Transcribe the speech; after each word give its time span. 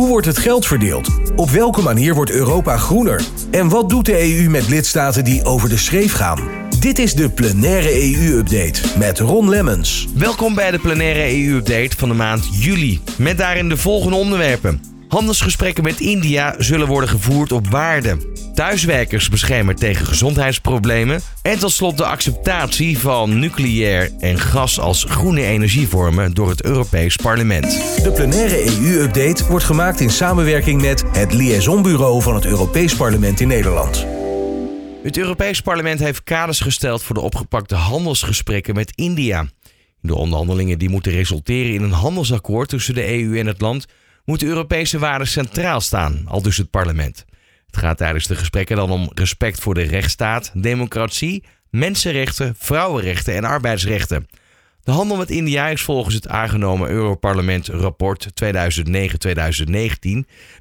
Hoe 0.00 0.08
wordt 0.08 0.26
het 0.26 0.38
geld 0.38 0.66
verdeeld? 0.66 1.08
Op 1.36 1.50
welke 1.50 1.82
manier 1.82 2.14
wordt 2.14 2.30
Europa 2.30 2.76
groener? 2.76 3.22
En 3.50 3.68
wat 3.68 3.88
doet 3.88 4.06
de 4.06 4.36
EU 4.36 4.48
met 4.48 4.68
lidstaten 4.68 5.24
die 5.24 5.44
over 5.44 5.68
de 5.68 5.76
schreef 5.76 6.12
gaan? 6.12 6.48
Dit 6.78 6.98
is 6.98 7.14
de 7.14 7.30
plenaire 7.30 8.02
EU-update 8.02 8.80
met 8.98 9.18
Ron 9.18 9.48
Lemmens. 9.48 10.08
Welkom 10.14 10.54
bij 10.54 10.70
de 10.70 10.78
plenaire 10.78 11.36
EU-update 11.36 11.96
van 11.96 12.08
de 12.08 12.14
maand 12.14 12.48
juli. 12.50 13.00
Met 13.18 13.38
daarin 13.38 13.68
de 13.68 13.76
volgende 13.76 14.16
onderwerpen. 14.16 14.89
Handelsgesprekken 15.10 15.84
met 15.84 16.00
India 16.00 16.54
zullen 16.58 16.86
worden 16.86 17.08
gevoerd 17.08 17.52
op 17.52 17.68
waarde. 17.68 18.16
Thuiswerkers 18.54 19.28
beschermen 19.28 19.76
tegen 19.76 20.06
gezondheidsproblemen. 20.06 21.20
En 21.42 21.58
tot 21.58 21.72
slot 21.72 21.96
de 21.96 22.04
acceptatie 22.04 22.98
van 22.98 23.38
nucleair 23.38 24.10
en 24.18 24.38
gas 24.38 24.80
als 24.80 25.04
groene 25.04 25.42
energievormen 25.42 26.34
door 26.34 26.48
het 26.48 26.64
Europees 26.64 27.16
Parlement. 27.16 27.64
De 28.02 28.12
plenaire 28.14 28.64
EU-update 28.64 29.46
wordt 29.46 29.64
gemaakt 29.64 30.00
in 30.00 30.10
samenwerking 30.10 30.80
met 30.80 31.04
het 31.12 31.32
Liaisonbureau 31.32 32.22
van 32.22 32.34
het 32.34 32.44
Europees 32.44 32.94
Parlement 32.94 33.40
in 33.40 33.48
Nederland. 33.48 34.06
Het 35.02 35.16
Europees 35.16 35.60
Parlement 35.60 36.00
heeft 36.00 36.22
kaders 36.22 36.60
gesteld 36.60 37.02
voor 37.02 37.14
de 37.14 37.20
opgepakte 37.20 37.74
handelsgesprekken 37.74 38.74
met 38.74 38.92
India. 38.94 39.46
De 40.00 40.14
onderhandelingen 40.14 40.78
die 40.78 40.88
moeten 40.88 41.12
resulteren 41.12 41.74
in 41.74 41.82
een 41.82 41.92
handelsakkoord 41.92 42.68
tussen 42.68 42.94
de 42.94 43.12
EU 43.12 43.38
en 43.38 43.46
het 43.46 43.60
land 43.60 43.86
moeten 44.30 44.48
Europese 44.48 44.98
waarden 44.98 45.26
centraal 45.26 45.80
staan, 45.80 46.22
al 46.26 46.42
dus 46.42 46.56
het 46.56 46.70
parlement. 46.70 47.24
Het 47.66 47.76
gaat 47.76 47.96
tijdens 47.96 48.26
de 48.26 48.34
gesprekken 48.34 48.76
dan 48.76 48.90
om 48.90 49.10
respect 49.14 49.60
voor 49.60 49.74
de 49.74 49.82
rechtsstaat, 49.82 50.50
democratie, 50.54 51.44
mensenrechten, 51.70 52.54
vrouwenrechten 52.58 53.34
en 53.34 53.44
arbeidsrechten. 53.44 54.26
De 54.82 54.90
handel 54.90 55.16
met 55.16 55.30
India 55.30 55.68
is 55.68 55.82
volgens 55.82 56.14
het 56.14 56.28
aangenomen 56.28 56.88
Europarlement 56.88 57.66
rapport 57.66 58.26
2009-2019 58.26 58.28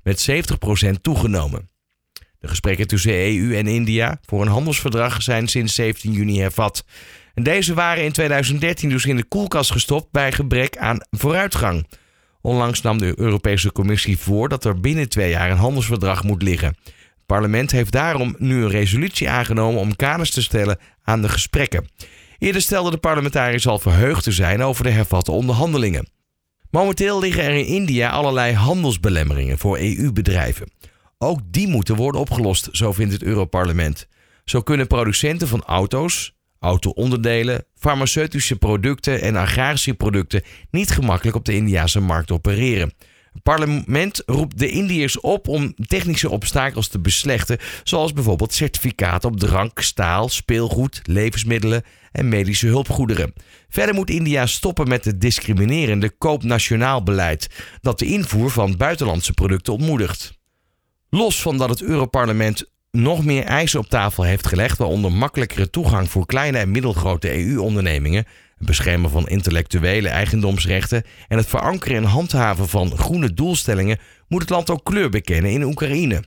met 0.04 0.30
70% 0.32 0.90
toegenomen. 1.02 1.70
De 2.40 2.48
gesprekken 2.48 2.88
tussen 2.88 3.14
EU 3.14 3.56
en 3.56 3.68
India 3.68 4.20
voor 4.26 4.42
een 4.42 4.48
handelsverdrag 4.48 5.22
zijn 5.22 5.48
sinds 5.48 5.76
17 5.76 6.12
juni 6.12 6.40
hervat. 6.40 6.86
En 7.34 7.44
deze 7.44 7.74
waren 7.74 8.04
in 8.04 8.12
2013 8.12 8.90
dus 8.90 9.06
in 9.06 9.16
de 9.16 9.24
koelkast 9.24 9.72
gestopt 9.72 10.12
bij 10.12 10.32
gebrek 10.32 10.78
aan 10.78 11.02
vooruitgang. 11.12 11.86
Onlangs 12.42 12.82
nam 12.82 12.98
de 12.98 13.20
Europese 13.20 13.72
Commissie 13.72 14.18
voor 14.18 14.50
dat 14.50 14.66
er 14.66 14.80
binnen 14.80 15.10
twee 15.10 15.30
jaar 15.30 15.52
een 15.52 15.58
handelsverdrag 15.58 16.24
moet 16.24 16.42
liggen. 16.42 16.78
Het 16.84 17.26
parlement 17.26 17.72
heeft 17.72 17.92
daarom 17.92 18.36
nu 18.38 18.64
een 18.64 18.70
resolutie 18.70 19.30
aangenomen 19.30 19.82
om 19.82 19.96
kaders 19.96 20.32
te 20.32 20.42
stellen 20.42 20.80
aan 21.04 21.22
de 21.22 21.30
gesprekken. 21.30 21.88
Eerder 22.38 22.62
stelde 22.62 22.92
de 22.92 22.98
parlementariërs 22.98 23.68
al 23.68 23.80
verheugd 23.80 24.24
te 24.24 24.32
zijn 24.32 24.62
over 24.62 24.84
de 24.84 24.90
hervatte 24.90 25.32
onderhandelingen. 25.32 26.10
Momenteel 26.72 27.20
liggen 27.20 27.44
er 27.44 27.56
in 27.56 27.66
India 27.66 28.10
allerlei 28.10 28.54
handelsbelemmeringen 28.54 29.58
voor 29.58 29.78
EU-bedrijven. 29.78 30.72
Ook 31.18 31.40
die 31.46 31.68
moeten 31.68 31.96
worden 31.96 32.22
opgelost, 32.22 32.70
zo 32.72 32.94
vindt 32.94 33.14
het 33.14 33.24
Europarlement. 33.24 34.08
Zo 34.46 34.62
kunnen 34.62 34.88
producenten 34.88 35.48
van 35.48 35.64
auto's, 35.64 36.39
auto-onderdelen, 36.60 37.66
farmaceutische 37.76 38.56
producten 38.56 39.22
en 39.22 39.36
agrarische 39.36 39.94
producten 39.94 40.44
niet 40.72 40.92
gemakkelijk 40.92 41.36
op 41.36 41.46
de 41.46 41.56
Indiase 41.56 42.00
markt 42.00 42.32
opereren. 42.32 42.94
Het 43.34 43.44
parlement 43.44 44.24
roept 44.26 44.60
de 44.60 44.70
Indiërs 44.70 45.20
op 45.20 45.48
om 45.48 45.74
technische 45.88 46.30
obstakels 46.30 46.88
te 46.88 47.00
beslechten, 47.00 47.58
zoals 47.84 48.14
bijvoorbeeld 48.14 48.54
certificaten 48.54 49.30
op 49.30 49.40
drank, 49.40 49.80
staal, 49.80 50.30
speelgoed, 50.30 51.02
levensmiddelen 51.04 51.84
en 52.12 52.30
medische 52.30 52.68
hulpgoederen. 52.68 53.34
Verder 53.70 53.96
moet 53.96 54.10
India 54.10 54.46
stoppen 54.46 54.88
met 54.88 55.06
het 55.06 55.22
discriminerende 55.22 56.10
koop-nationaal 56.10 57.04
beleid 57.04 57.50
dat 57.82 58.00
de 58.00 58.06
invoer 58.06 58.50
van 58.52 58.78
buitenlandse 58.78 59.34
producten 59.34 59.74
ontmoedigt. 59.74 60.38
Los 61.10 61.42
van 61.42 61.58
dat 61.58 61.70
het 61.70 61.82
Europarlement 61.82 62.72
nog 62.92 63.26
meer 63.26 63.44
eisen 63.44 63.80
op 63.80 63.88
tafel 63.88 64.24
heeft 64.24 64.48
gelegd, 64.48 64.78
waaronder 64.78 65.12
makkelijkere 65.12 65.70
toegang 65.70 66.10
voor 66.10 66.26
kleine 66.26 66.58
en 66.58 66.72
middelgrote 66.72 67.46
EU-ondernemingen, 67.46 68.26
het 68.58 68.68
beschermen 68.68 69.10
van 69.10 69.28
intellectuele 69.28 70.10
eigendomsrechten 70.10 71.04
en 71.28 71.38
het 71.38 71.48
verankeren 71.48 71.98
en 71.98 72.04
handhaven 72.04 72.70
van 72.70 72.98
groene 72.98 73.34
doelstellingen, 73.34 74.00
moet 74.28 74.42
het 74.42 74.50
land 74.50 74.70
ook 74.70 74.84
kleur 74.84 75.10
bekennen 75.10 75.52
in 75.52 75.64
Oekraïne. 75.64 76.24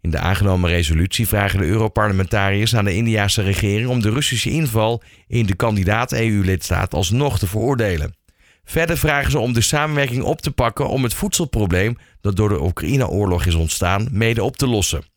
In 0.00 0.10
de 0.10 0.18
aangenomen 0.18 0.70
resolutie 0.70 1.28
vragen 1.28 1.58
de 1.58 1.66
Europarlementariërs 1.66 2.76
aan 2.76 2.84
de 2.84 2.94
Indiase 2.94 3.42
regering 3.42 3.88
om 3.88 4.02
de 4.02 4.10
Russische 4.10 4.50
inval 4.50 5.02
in 5.26 5.46
de 5.46 5.56
kandidaat-EU-lidstaat 5.56 6.94
alsnog 6.94 7.38
te 7.38 7.46
veroordelen. 7.46 8.16
Verder 8.64 8.98
vragen 8.98 9.30
ze 9.30 9.38
om 9.38 9.52
de 9.52 9.60
samenwerking 9.60 10.22
op 10.22 10.40
te 10.40 10.50
pakken 10.50 10.88
om 10.88 11.02
het 11.02 11.14
voedselprobleem 11.14 11.96
dat 12.20 12.36
door 12.36 12.48
de 12.48 12.62
Oekraïne-oorlog 12.62 13.46
is 13.46 13.54
ontstaan 13.54 14.08
mede 14.10 14.42
op 14.42 14.56
te 14.56 14.66
lossen. 14.66 15.13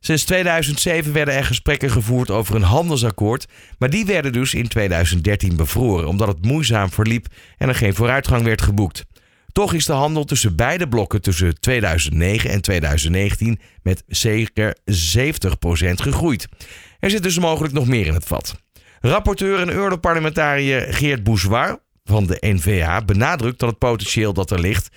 Sinds 0.00 0.24
2007 0.24 1.12
werden 1.12 1.34
er 1.34 1.44
gesprekken 1.44 1.90
gevoerd 1.90 2.30
over 2.30 2.54
een 2.54 2.62
handelsakkoord, 2.62 3.46
maar 3.78 3.90
die 3.90 4.06
werden 4.06 4.32
dus 4.32 4.54
in 4.54 4.68
2013 4.68 5.56
bevroren 5.56 6.08
omdat 6.08 6.28
het 6.28 6.44
moeizaam 6.44 6.90
verliep 6.90 7.26
en 7.58 7.68
er 7.68 7.74
geen 7.74 7.94
vooruitgang 7.94 8.42
werd 8.42 8.62
geboekt. 8.62 9.04
Toch 9.52 9.74
is 9.74 9.86
de 9.86 9.92
handel 9.92 10.24
tussen 10.24 10.56
beide 10.56 10.88
blokken 10.88 11.22
tussen 11.22 11.60
2009 11.60 12.50
en 12.50 12.60
2019 12.60 13.60
met 13.82 14.02
zeker 14.06 14.76
70% 14.84 14.84
gegroeid. 15.94 16.48
Er 16.98 17.10
zit 17.10 17.22
dus 17.22 17.38
mogelijk 17.38 17.74
nog 17.74 17.86
meer 17.86 18.06
in 18.06 18.14
het 18.14 18.24
vat. 18.24 18.54
Rapporteur 19.00 19.60
en 19.60 19.70
Europarlementariër 19.70 20.94
Geert 20.94 21.24
Bourgeois 21.24 21.76
van 22.10 22.26
de 22.26 22.36
NVA 22.40 23.04
benadrukt 23.04 23.58
dat 23.58 23.68
het 23.68 23.78
potentieel 23.78 24.32
dat 24.32 24.50
er 24.50 24.60
ligt 24.60 24.88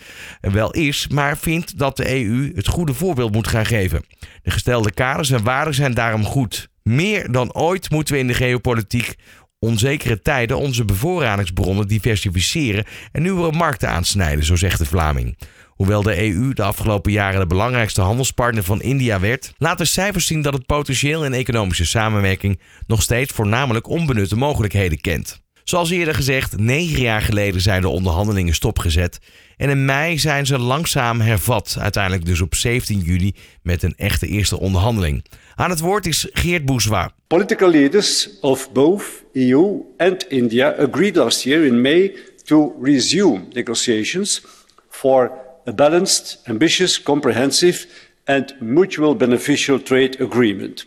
wel 0.41 0.71
is, 0.71 1.07
maar 1.07 1.37
vindt 1.37 1.77
dat 1.77 1.97
de 1.97 2.23
EU 2.23 2.51
het 2.55 2.67
goede 2.67 2.93
voorbeeld 2.93 3.31
moet 3.31 3.47
gaan 3.47 3.65
geven. 3.65 4.05
De 4.41 4.51
gestelde 4.51 4.91
kaders 4.91 5.29
en 5.29 5.43
waarden 5.43 5.73
zijn 5.73 5.93
daarom 5.93 6.25
goed. 6.25 6.69
Meer 6.83 7.31
dan 7.31 7.53
ooit 7.53 7.89
moeten 7.89 8.13
we 8.13 8.19
in 8.19 8.27
de 8.27 8.33
geopolitiek 8.33 9.15
onzekere 9.59 10.21
tijden 10.21 10.57
onze 10.57 10.85
bevoorradingsbronnen 10.85 11.87
diversificeren 11.87 12.85
en 13.11 13.21
nieuwe 13.21 13.51
markten 13.51 13.89
aansnijden, 13.89 14.45
zo 14.45 14.55
zegt 14.55 14.77
de 14.77 14.85
Vlaming. 14.85 15.37
Hoewel 15.67 16.03
de 16.03 16.21
EU 16.21 16.53
de 16.53 16.63
afgelopen 16.63 17.11
jaren 17.11 17.39
de 17.39 17.47
belangrijkste 17.47 18.01
handelspartner 18.01 18.63
van 18.63 18.81
India 18.81 19.19
werd, 19.19 19.53
laten 19.57 19.87
cijfers 19.87 20.25
zien 20.25 20.41
dat 20.41 20.53
het 20.53 20.65
potentieel 20.65 21.25
in 21.25 21.33
economische 21.33 21.85
samenwerking 21.85 22.59
nog 22.87 23.01
steeds 23.01 23.33
voornamelijk 23.33 23.87
onbenutte 23.87 24.35
mogelijkheden 24.35 25.01
kent. 25.01 25.42
Zoals 25.63 25.89
eerder 25.89 26.15
gezegd, 26.15 26.57
negen 26.57 27.01
jaar 27.01 27.21
geleden 27.21 27.61
zijn 27.61 27.81
de 27.81 27.87
onderhandelingen 27.87 28.53
stopgezet. 28.53 29.19
En 29.57 29.69
in 29.69 29.85
mei 29.85 30.19
zijn 30.19 30.45
ze 30.45 30.59
langzaam 30.59 31.21
hervat. 31.21 31.77
Uiteindelijk 31.79 32.25
dus 32.25 32.41
op 32.41 32.55
17 32.55 32.99
juli 32.99 33.33
met 33.61 33.83
een 33.83 33.93
echte 33.97 34.27
eerste 34.27 34.59
onderhandeling. 34.59 35.25
Aan 35.55 35.69
het 35.69 35.79
woord 35.79 36.05
is 36.05 36.27
Geert 36.31 36.65
Bourgeois. 36.65 37.07
Political 37.27 37.69
leaders 37.69 38.29
of 38.41 38.71
both 38.71 39.03
EU 39.33 39.81
and 39.97 40.27
India 40.27 40.75
agreed 40.77 41.15
last 41.15 41.43
year 41.43 41.65
in 41.65 41.81
May 41.81 42.15
to 42.43 42.75
resume 42.81 43.45
negotiations 43.53 44.45
for 44.89 45.31
a 45.67 45.71
balanced, 45.71 46.41
ambitious, 46.43 47.03
comprehensive 47.03 47.87
and 48.25 48.55
mutual 48.59 49.15
beneficial 49.15 49.81
trade 49.81 50.17
agreement. 50.19 50.85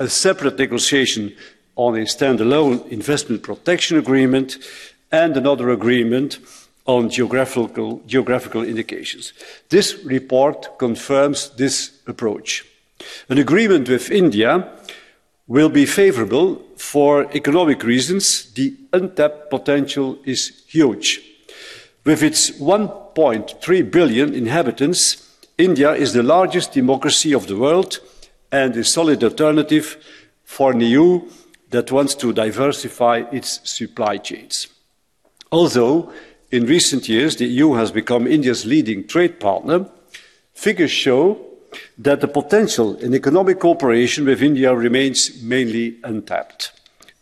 A 0.00 0.06
separate 0.06 0.58
negotiation 0.58 1.32
on 1.76 1.96
a 1.96 2.04
standalone 2.04 2.86
investment 2.88 3.42
protection 3.42 3.98
agreement 3.98 4.58
and 5.10 5.36
another 5.36 5.70
agreement 5.70 6.38
on 6.86 7.08
geographical, 7.08 8.02
geographical 8.06 8.62
indications. 8.62 9.32
This 9.70 10.04
report 10.04 10.78
confirms 10.78 11.50
this 11.50 11.92
approach. 12.06 12.64
An 13.28 13.38
agreement 13.38 13.88
with 13.88 14.10
India 14.10 14.68
will 15.46 15.68
be 15.68 15.86
favourable 15.86 16.62
for 16.76 17.30
economic 17.34 17.82
reasons. 17.82 18.52
The 18.52 18.74
untapped 18.92 19.50
potential 19.50 20.18
is 20.24 20.64
huge. 20.68 21.20
With 22.04 22.22
its 22.22 22.50
1.3 22.50 23.90
billion 23.90 24.34
inhabitants, 24.34 25.36
India 25.56 25.92
is 25.92 26.12
the 26.12 26.22
largest 26.22 26.72
democracy 26.72 27.32
of 27.32 27.46
the 27.46 27.56
world 27.56 28.00
and 28.50 28.76
a 28.76 28.84
solid 28.84 29.22
alternative 29.24 29.96
for 30.44 30.72
an 30.72 30.80
EU 30.80 31.22
that 31.74 31.90
wants 31.90 32.14
to 32.14 32.32
diversify 32.32 33.24
its 33.32 33.60
supply 33.68 34.16
chains. 34.16 34.68
Although 35.50 36.12
in 36.52 36.66
recent 36.66 37.08
years 37.08 37.34
the 37.36 37.46
EU 37.46 37.74
has 37.74 37.90
become 37.90 38.28
India's 38.28 38.64
leading 38.64 39.08
trade 39.08 39.40
partner, 39.40 39.86
figures 40.54 40.92
show 40.92 41.40
that 41.98 42.20
the 42.20 42.28
potential 42.28 42.94
in 42.98 43.12
economic 43.12 43.58
cooperation 43.58 44.24
with 44.24 44.40
India 44.40 44.72
remains 44.72 45.42
mainly 45.42 45.96
untapped. 46.04 46.70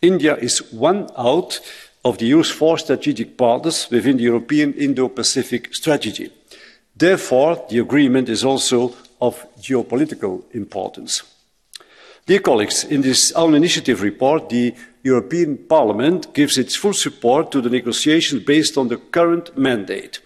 India 0.03 0.35
is 0.35 0.71
one 0.71 1.09
out 1.17 1.59
of 2.05 2.19
the 2.19 2.27
EU's 2.27 2.51
four 2.51 2.77
strategic 2.77 3.35
partners 3.35 3.87
within 3.89 4.17
the 4.17 4.23
European 4.23 4.73
Indo-Pacific 4.73 5.73
strategy. 5.73 6.29
Therefore, 6.95 7.65
the 7.71 7.79
agreement 7.79 8.29
is 8.29 8.43
also 8.45 8.93
of 9.19 9.47
geopolitical 9.59 10.43
importance. 10.53 11.23
Dear 12.25 12.39
colleagues, 12.39 12.85
in 12.85 13.01
this 13.01 13.33
own 13.33 13.53
initiative 13.53 14.01
report, 14.01 14.47
the 14.47 14.73
European 15.03 15.57
Parliament 15.57 16.33
gives 16.33 16.57
its 16.57 16.73
full 16.73 16.93
support 16.93 17.51
to 17.51 17.59
the 17.59 17.69
negotiations 17.69 18.43
based 18.43 18.77
on 18.77 18.87
the 18.87 18.95
current 18.95 19.57
mandate. 19.57 20.21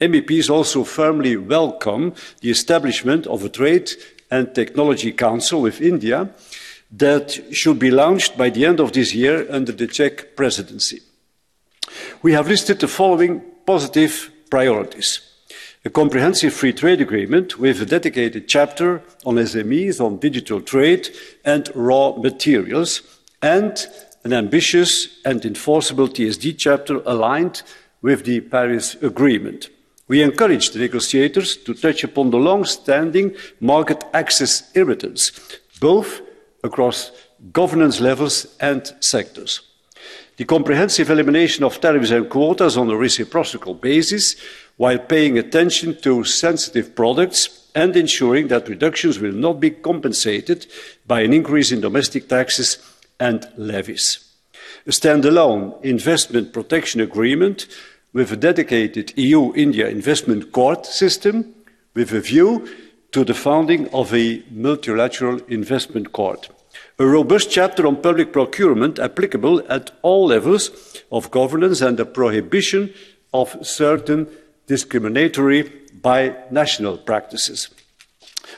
MEPs 0.00 0.48
also 0.48 0.84
firmly 0.84 1.36
welcome 1.36 2.14
the 2.40 2.50
establishment 2.50 3.26
of 3.26 3.44
a 3.44 3.50
Trade 3.50 3.90
and 4.30 4.54
Technology 4.54 5.12
Council 5.12 5.60
with 5.60 5.82
India 5.82 6.30
that 6.90 7.38
should 7.54 7.78
be 7.78 7.90
launched 7.90 8.38
by 8.38 8.48
the 8.48 8.64
end 8.64 8.80
of 8.80 8.92
this 8.92 9.14
year 9.14 9.46
under 9.50 9.72
the 9.72 9.86
Czech 9.86 10.36
presidency. 10.36 11.02
We 12.22 12.32
have 12.32 12.48
listed 12.48 12.80
the 12.80 12.88
following 12.88 13.42
positive 13.66 14.30
priorities. 14.48 15.33
A 15.86 15.90
comprehensive 15.90 16.54
free 16.54 16.72
trade 16.72 17.02
agreement 17.02 17.58
with 17.58 17.82
a 17.82 17.84
dedicated 17.84 18.48
chapter 18.48 19.02
on 19.26 19.34
SMEs, 19.34 20.00
on 20.00 20.16
digital 20.16 20.62
trade 20.62 21.10
and 21.44 21.70
raw 21.74 22.12
materials, 22.12 23.02
and 23.42 23.86
an 24.24 24.32
ambitious 24.32 25.20
and 25.26 25.44
enforceable 25.44 26.08
TSD 26.08 26.56
chapter 26.56 27.02
aligned 27.04 27.60
with 28.00 28.24
the 28.24 28.40
Paris 28.40 28.94
Agreement. 29.02 29.68
We 30.08 30.22
encourage 30.22 30.70
the 30.70 30.78
negotiators 30.78 31.54
to 31.58 31.74
touch 31.74 32.02
upon 32.02 32.30
the 32.30 32.38
long-standing 32.38 33.36
market 33.60 34.04
access 34.14 34.74
irritants, 34.74 35.32
both 35.80 36.22
across 36.62 37.12
governance 37.52 38.00
levels 38.00 38.56
and 38.58 38.90
sectors. 39.00 39.60
The 40.36 40.44
comprehensive 40.44 41.10
elimination 41.10 41.64
of 41.64 41.80
tariffs 41.80 42.10
and 42.10 42.28
quotas 42.28 42.76
on 42.76 42.90
a 42.90 42.96
reciprocal 42.96 43.74
basis, 43.74 44.34
while 44.76 44.98
paying 44.98 45.38
attention 45.38 45.96
to 46.00 46.24
sensitive 46.24 46.96
products 46.96 47.70
and 47.74 47.96
ensuring 47.96 48.48
that 48.48 48.68
reductions 48.68 49.20
will 49.20 49.32
not 49.32 49.60
be 49.60 49.70
compensated 49.70 50.66
by 51.06 51.20
an 51.20 51.32
increase 51.32 51.70
in 51.70 51.80
domestic 51.80 52.28
taxes 52.28 52.78
and 53.20 53.48
levies. 53.56 54.18
A 54.86 54.90
standalone 54.90 55.80
investment 55.84 56.52
protection 56.52 57.00
agreement 57.00 57.66
with 58.12 58.32
a 58.32 58.36
dedicated 58.36 59.12
EU-India 59.16 59.88
investment 59.88 60.52
court 60.52 60.86
system 60.86 61.54
with 61.94 62.12
a 62.12 62.20
view 62.20 62.68
to 63.12 63.24
the 63.24 63.34
founding 63.34 63.88
of 63.94 64.12
a 64.12 64.42
multilateral 64.50 65.40
investment 65.46 66.12
court. 66.12 66.48
A 66.96 67.04
robust 67.04 67.50
chapter 67.50 67.88
on 67.88 67.96
public 68.00 68.32
procurement 68.32 69.00
applicable 69.00 69.64
at 69.68 69.90
all 70.02 70.26
levels 70.26 70.70
of 71.10 71.32
governance 71.32 71.80
and 71.80 71.96
the 71.96 72.04
prohibition 72.04 72.94
of 73.32 73.56
certain 73.66 74.28
discriminatory 74.68 75.64
binational 76.00 77.04
practices. 77.04 77.68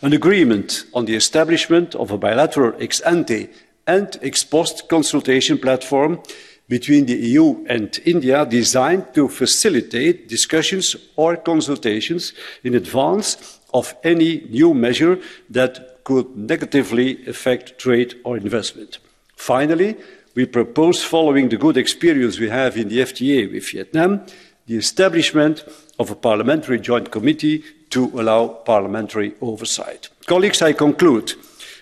An 0.02 0.12
agreement 0.12 0.84
on 0.92 1.06
the 1.06 1.16
establishment 1.16 1.94
of 1.94 2.10
a 2.10 2.18
bilateral 2.18 2.74
ex 2.78 3.00
ante 3.00 3.48
and 3.86 4.18
ex 4.20 4.44
post 4.44 4.86
consultation 4.90 5.56
platform 5.56 6.20
between 6.68 7.06
the 7.06 7.16
EU 7.16 7.64
and 7.70 7.98
India 8.04 8.44
designed 8.44 9.14
to 9.14 9.28
facilitate 9.28 10.28
discussions 10.28 10.94
or 11.16 11.36
consultations 11.36 12.34
in 12.62 12.74
advance 12.74 13.60
of 13.72 13.94
any 14.04 14.46
new 14.50 14.74
measure 14.74 15.18
that 15.48 15.95
could 16.06 16.36
negatively 16.36 17.26
affect 17.26 17.78
trade 17.78 18.14
or 18.22 18.36
investment. 18.36 18.98
Finally, 19.34 19.96
we 20.36 20.46
propose, 20.46 21.02
following 21.02 21.48
the 21.48 21.56
good 21.56 21.76
experience 21.76 22.38
we 22.38 22.48
have 22.48 22.76
in 22.76 22.88
the 22.88 23.00
FTA 23.00 23.52
with 23.52 23.68
Vietnam, 23.72 24.24
the 24.68 24.76
establishment 24.76 25.64
of 25.98 26.08
a 26.12 26.14
parliamentary 26.14 26.78
joint 26.78 27.10
committee 27.10 27.64
to 27.90 28.04
allow 28.20 28.46
parliamentary 28.46 29.34
oversight. 29.40 30.08
Colleagues, 30.26 30.62
I 30.62 30.74
conclude. 30.74 31.34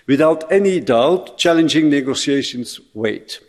Without 0.07 0.51
any 0.51 0.79
doubt, 0.79 1.37
challenging 1.37 1.91
negotiations 1.91 2.79
wait. 2.95 3.39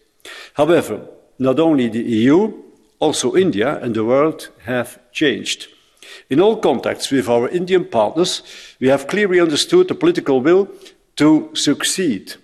However, 0.55 1.08
not 1.38 1.58
only 1.58 1.88
the 1.88 2.02
EU, 2.02 2.52
also 2.99 3.34
India 3.34 3.78
and 3.82 3.94
the 3.94 4.05
world 4.05 4.50
have 4.64 4.99
changed. 5.12 5.69
In 6.30 6.40
all 6.40 6.56
contacts 6.56 7.10
with 7.10 7.28
our 7.28 7.48
Indian 7.48 7.84
partners, 7.84 8.42
we 8.80 8.88
have 8.88 9.06
clearly 9.06 9.40
understood 9.40 9.88
the 9.88 9.94
political 9.94 10.40
will 10.40 10.68
to 11.16 11.50
succeed. 11.54 12.34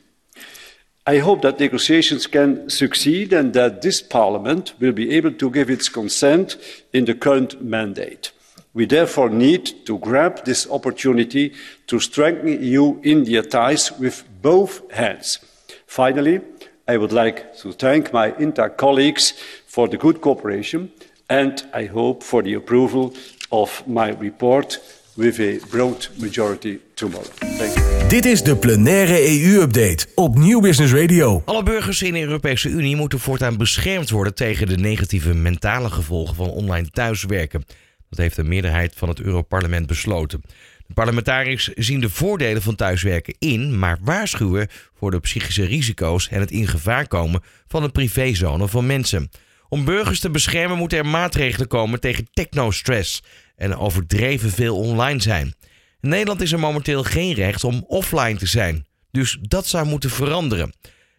I 1.05 1.19
hope 1.19 1.43
that 1.43 1.59
negotiations 1.59 2.29
can 2.29 2.71
succeed 2.71 3.33
and 3.33 3.53
that 3.55 3.83
this 3.83 4.01
Parliament 4.01 4.75
will 4.79 4.93
be 4.93 5.17
able 5.17 5.33
to 5.33 5.51
give 5.51 5.69
its 5.69 5.89
consent 5.89 6.57
in 6.93 7.07
the 7.07 7.15
current 7.15 7.61
mandate. 7.61 8.31
We 8.73 8.87
therefore 8.87 9.29
need 9.29 9.85
to 9.87 9.99
grab 9.99 10.45
this 10.45 10.71
opportunity 10.71 11.55
to 11.89 11.99
strengthen 11.99 12.63
EU-India 12.63 13.43
ties 13.43 13.91
with 13.99 14.25
both 14.41 14.91
hands. 14.93 15.41
Finally, 15.87 16.41
I 16.87 16.97
would 16.97 17.13
like 17.13 17.57
to 17.59 17.73
thank 17.73 18.13
my 18.13 18.35
INTA 18.39 18.71
colleagues 18.71 19.33
for 19.67 19.89
the 19.89 19.99
good 19.99 20.21
cooperation 20.21 20.93
and 21.29 21.65
I 21.75 21.87
hope 21.87 22.23
for 22.23 22.43
the 22.43 22.55
approval 22.55 23.15
of 23.53 23.83
my 23.87 24.15
report 24.21 24.81
with 25.15 25.41
a 25.41 25.57
broad 25.71 26.11
majority 26.19 26.79
tomorrow. 26.95 27.31
Thank 27.39 27.75
you. 27.75 28.09
Dit 28.09 28.25
is 28.25 28.43
de 28.43 28.57
plenaire 28.57 29.43
EU-update 29.43 30.07
op 30.15 30.39
Nieuw 30.39 30.61
Business 30.61 30.93
Radio. 30.93 31.43
Alle 31.45 31.63
burgers 31.63 32.03
in 32.03 32.13
de 32.13 32.21
Europese 32.21 32.69
Unie 32.69 32.97
moeten 32.97 33.19
voortaan 33.19 33.57
beschermd 33.57 34.11
worden 34.11 34.35
tegen 34.35 34.67
de 34.67 34.77
negatieve 34.77 35.35
mentale 35.35 35.91
gevolgen 35.91 36.35
van 36.35 36.51
online 36.51 36.91
thuiswerken. 36.91 37.65
Dat 38.09 38.19
heeft 38.19 38.37
de 38.37 38.45
meerderheid 38.45 38.93
van 38.97 39.09
het 39.09 39.21
Europarlement 39.21 39.87
besloten. 39.87 40.43
De 40.87 40.95
parlementariërs 40.95 41.69
zien 41.75 42.01
de 42.01 42.11
voordelen 42.11 42.63
van 42.63 42.75
thuiswerken 42.75 43.35
in, 43.39 43.79
maar 43.79 43.99
waarschuwen 44.03 44.69
voor 44.99 45.11
de 45.11 45.21
psychische 45.21 45.65
risico's 45.65 46.29
en 46.29 46.41
het 46.41 46.51
in 46.51 46.67
gevaar 46.67 47.09
komen 47.09 47.43
van 47.67 47.83
een 47.83 47.93
privézone 47.93 48.69
van 48.69 48.87
mensen. 48.87 49.31
Om 49.69 49.85
burgers 49.85 50.21
te 50.21 50.31
beschermen 50.31 50.79
moeten 50.79 50.99
er 50.99 51.07
maatregelen 51.07 51.69
komen 51.69 52.01
tegen 52.01 52.29
technostress 52.33 53.23
en 53.63 53.77
overdreven 53.77 54.51
veel 54.51 54.77
online 54.77 55.23
zijn. 55.23 55.55
In 56.01 56.09
Nederland 56.09 56.41
is 56.41 56.53
er 56.53 56.59
momenteel 56.59 57.03
geen 57.03 57.35
recht 57.35 57.65
om 57.65 57.85
offline 57.87 58.39
te 58.39 58.47
zijn, 58.47 58.87
dus 59.11 59.39
dat 59.41 59.67
zou 59.67 59.87
moeten 59.87 60.11
veranderen. 60.11 60.73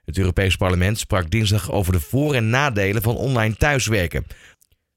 Het 0.06 0.18
Europees 0.18 0.56
Parlement 0.56 1.00
sprak 1.00 1.30
dinsdag 1.30 1.72
over 1.72 1.94
de 1.94 2.00
voor- 2.00 2.36
en 2.36 2.50
nadelen 2.50 3.02
van 3.02 3.16
online 3.16 3.56
thuiswerken. 3.56 4.26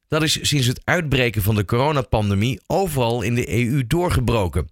Dat 0.09 0.23
is 0.23 0.39
sinds 0.49 0.67
het 0.67 0.81
uitbreken 0.85 1.43
van 1.43 1.55
de 1.55 1.65
coronapandemie 1.65 2.61
overal 2.67 3.23
in 3.23 3.35
de 3.35 3.53
EU 3.53 3.87
doorgebroken. 3.87 4.69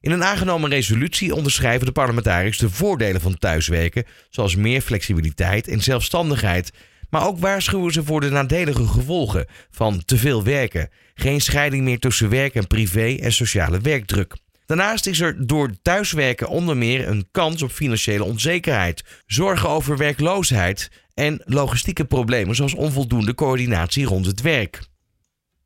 In 0.00 0.10
een 0.10 0.24
aangenomen 0.24 0.70
resolutie 0.70 1.34
onderschrijven 1.34 1.86
de 1.86 1.92
parlementariërs 1.92 2.58
de 2.58 2.70
voordelen 2.70 3.20
van 3.20 3.38
thuiswerken, 3.38 4.04
zoals 4.30 4.56
meer 4.56 4.80
flexibiliteit 4.80 5.68
en 5.68 5.80
zelfstandigheid. 5.82 6.72
Maar 7.14 7.26
ook 7.26 7.38
waarschuwen 7.38 7.92
ze 7.92 8.04
voor 8.04 8.20
de 8.20 8.30
nadelige 8.30 8.86
gevolgen 8.86 9.46
van 9.70 10.02
te 10.04 10.16
veel 10.16 10.44
werken, 10.44 10.90
geen 11.14 11.40
scheiding 11.40 11.84
meer 11.84 11.98
tussen 11.98 12.28
werk 12.28 12.54
en 12.54 12.66
privé 12.66 13.16
en 13.20 13.32
sociale 13.32 13.80
werkdruk. 13.80 14.36
Daarnaast 14.66 15.06
is 15.06 15.20
er 15.20 15.46
door 15.46 15.70
thuiswerken 15.82 16.48
onder 16.48 16.76
meer 16.76 17.08
een 17.08 17.28
kans 17.30 17.62
op 17.62 17.70
financiële 17.70 18.24
onzekerheid, 18.24 19.04
zorgen 19.26 19.68
over 19.68 19.96
werkloosheid 19.96 20.90
en 21.14 21.42
logistieke 21.44 22.04
problemen 22.04 22.54
zoals 22.54 22.74
onvoldoende 22.74 23.34
coördinatie 23.34 24.04
rond 24.04 24.26
het 24.26 24.40
werk. 24.40 24.80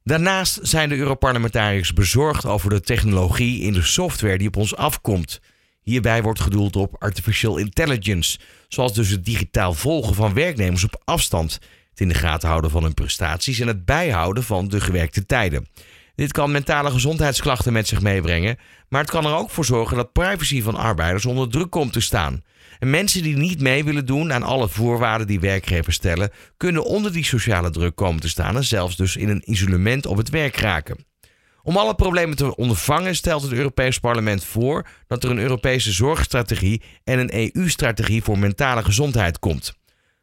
Daarnaast 0.05 0.59
zijn 0.63 0.89
de 0.89 0.97
Europarlementariërs 0.97 1.93
bezorgd 1.93 2.47
over 2.47 2.71
de 2.71 2.81
technologie 2.81 3.61
in 3.61 3.73
de 3.73 3.83
software 3.83 4.39
die 4.39 4.49
op 4.49 4.57
ons 4.57 4.77
afkomt. 4.77 5.41
Hierbij 5.83 6.23
wordt 6.23 6.41
gedoeld 6.41 6.77
op 6.77 6.97
artificial 6.99 7.57
intelligence, 7.57 8.39
zoals 8.69 8.95
dus 8.95 9.09
het 9.09 9.25
digitaal 9.25 9.75
volgen 9.75 10.15
van 10.15 10.35
werknemers 10.35 10.85
op 10.85 11.03
afstand, 11.05 11.53
het 11.91 12.01
in 12.01 12.09
de 12.09 12.15
gaten 12.15 12.49
houden 12.49 12.71
van 12.71 12.83
hun 12.83 12.95
prestaties 12.95 13.61
en 13.61 13.67
het 13.67 13.85
bijhouden 13.85 14.43
van 14.43 14.69
de 14.69 14.81
gewerkte 14.81 15.27
tijden. 15.27 15.69
Dit 16.15 16.33
kan 16.33 16.51
mentale 16.51 16.91
gezondheidsklachten 16.91 17.73
met 17.73 17.89
zich 17.89 18.01
meebrengen, 18.01 18.59
maar 18.89 19.01
het 19.01 19.11
kan 19.11 19.27
er 19.27 19.35
ook 19.35 19.51
voor 19.51 19.65
zorgen 19.65 19.97
dat 19.97 20.13
privacy 20.13 20.63
van 20.63 20.75
arbeiders 20.75 21.27
onder 21.27 21.51
druk 21.51 21.71
komt 21.71 21.93
te 21.93 22.01
staan. 22.01 22.43
En 22.79 22.91
mensen 22.91 23.23
die 23.23 23.37
niet 23.37 23.61
mee 23.61 23.85
willen 23.85 24.07
doen 24.07 24.33
aan 24.33 24.43
alle 24.43 24.69
voorwaarden 24.69 25.27
die 25.27 25.41
werkgevers 25.41 25.97
stellen, 25.97 26.31
kunnen 26.57 26.85
onder 26.85 27.13
die 27.13 27.25
sociale 27.25 27.71
druk 27.71 27.97
komen 27.97 28.21
te 28.21 28.29
staan 28.29 28.57
en 28.57 28.65
zelfs 28.65 28.97
dus 28.97 29.17
in 29.17 29.29
een 29.29 29.51
isolement 29.51 30.07
op 30.07 30.17
het 30.17 30.31
werk 30.31 30.57
raken. 30.57 31.08
Om 31.69 31.77
alle 31.77 31.95
problemen 31.95 32.37
te 32.37 32.57
ondervangen 32.57 33.17
stelt 33.17 33.43
het 33.43 33.53
Europees 33.53 33.99
Parlement 33.99 34.45
voor 34.45 34.87
dat 35.07 35.25
er 35.25 35.31
een 35.31 35.39
Europese 35.39 35.93
zorgstrategie 35.93 36.83
en 37.05 37.19
een 37.19 37.53
EU-strategie 37.55 38.23
voor 38.23 38.39
mentale 38.39 38.85
gezondheid 38.85 39.39
komt. 39.39 39.75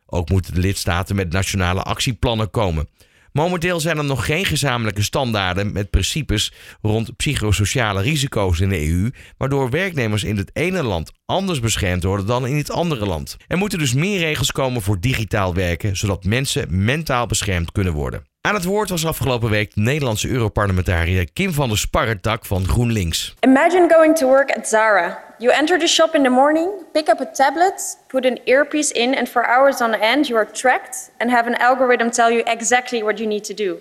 Ook 0.05 0.29
moeten 0.29 0.53
de 0.53 0.59
lidstaten 0.59 1.15
met 1.15 1.31
nationale 1.31 1.81
actieplannen 1.81 2.49
komen. 2.49 2.87
Momenteel 3.31 3.79
zijn 3.79 3.97
er 3.97 4.03
nog 4.03 4.25
geen 4.25 4.45
gezamenlijke 4.45 5.01
standaarden 5.01 5.71
met 5.71 5.89
principes 5.89 6.53
rond 6.81 7.15
psychosociale 7.15 8.01
risico's 8.01 8.59
in 8.59 8.69
de 8.69 8.87
EU, 8.87 9.11
waardoor 9.37 9.69
werknemers 9.69 10.23
in 10.23 10.37
het 10.37 10.49
ene 10.53 10.83
land 10.83 11.11
anders 11.25 11.59
beschermd 11.59 12.03
worden 12.03 12.25
dan 12.25 12.47
in 12.47 12.57
het 12.57 12.71
andere 12.71 13.05
land. 13.05 13.37
Er 13.47 13.57
moeten 13.57 13.79
dus 13.79 13.93
meer 13.93 14.19
regels 14.19 14.51
komen 14.51 14.81
voor 14.81 14.99
digitaal 14.99 15.53
werken, 15.53 15.97
zodat 15.97 16.23
mensen 16.23 16.83
mentaal 16.85 17.25
beschermd 17.25 17.71
kunnen 17.71 17.93
worden. 17.93 18.33
Aan 18.45 18.53
het 18.53 18.63
woord 18.63 18.89
was 18.89 19.05
afgelopen 19.05 19.49
week 19.49 19.73
de 19.73 19.81
Nederlandse 19.81 20.29
Europarlementariër 20.29 21.29
Kim 21.33 21.51
van 21.51 21.67
der 21.67 21.77
Sparretak 21.77 22.45
van 22.45 22.67
GroenLinks. 22.67 23.33
Imagine 23.39 23.93
going 23.93 24.17
to 24.17 24.27
work 24.27 24.57
at 24.57 24.67
Zara. 24.67 25.23
You 25.37 25.53
enter 25.53 25.79
the 25.79 25.87
shop 25.87 26.15
in 26.15 26.23
the 26.23 26.29
morning, 26.29 26.69
pick 26.93 27.09
up 27.09 27.19
a 27.19 27.25
tablet, 27.25 27.97
put 28.07 28.25
an 28.25 28.39
earpiece 28.43 28.91
in, 28.91 29.15
and 29.17 29.29
for 29.29 29.45
hours 29.45 29.81
on 29.81 29.93
end 29.93 30.27
you 30.27 30.37
are 30.37 30.51
tracked 30.51 31.11
and 31.17 31.31
have 31.31 31.47
an 31.47 31.55
algorithm 31.55 32.09
tell 32.09 32.31
you 32.31 32.43
exactly 32.45 33.03
what 33.03 33.17
you 33.17 33.27
need 33.27 33.43
to 33.43 33.53
do. 33.53 33.77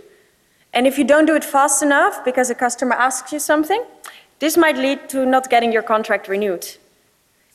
And 0.72 0.86
if 0.86 0.96
you 0.98 1.06
don't 1.06 1.26
do 1.26 1.34
it 1.34 1.44
fast 1.44 1.82
enough 1.82 2.24
because 2.24 2.52
a 2.52 2.54
customer 2.54 2.94
asks 2.94 3.32
you 3.32 3.40
something, 3.40 3.82
this 4.38 4.56
might 4.56 4.78
lead 4.78 4.98
to 5.08 5.26
not 5.26 5.48
getting 5.48 5.72
your 5.72 5.84
contract 5.84 6.26
renewed. 6.26 6.64